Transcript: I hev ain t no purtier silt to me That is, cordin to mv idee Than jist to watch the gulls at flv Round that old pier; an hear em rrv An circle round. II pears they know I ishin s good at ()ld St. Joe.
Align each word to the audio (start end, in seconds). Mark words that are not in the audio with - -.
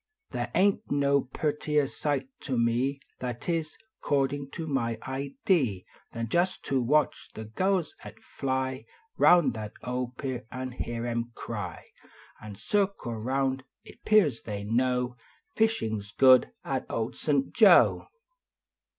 I 0.33 0.37
hev 0.39 0.49
ain 0.55 0.71
t 0.77 0.81
no 0.89 1.21
purtier 1.31 1.85
silt 1.85 2.23
to 2.39 2.57
me 2.57 2.99
That 3.19 3.47
is, 3.47 3.77
cordin 4.03 4.49
to 4.53 4.65
mv 4.65 4.99
idee 5.03 5.85
Than 6.13 6.27
jist 6.27 6.65
to 6.65 6.81
watch 6.81 7.29
the 7.35 7.45
gulls 7.45 7.95
at 8.03 8.15
flv 8.19 8.83
Round 9.19 9.53
that 9.53 9.73
old 9.83 10.17
pier; 10.17 10.47
an 10.51 10.71
hear 10.71 11.05
em 11.05 11.25
rrv 11.35 11.83
An 12.41 12.55
circle 12.55 13.13
round. 13.15 13.63
II 13.85 13.99
pears 14.03 14.41
they 14.41 14.63
know 14.63 15.17
I 15.55 15.59
ishin 15.65 15.99
s 15.99 16.11
good 16.17 16.49
at 16.63 16.89
()ld 16.91 17.15
St. 17.15 17.53
Joe. 17.53 18.07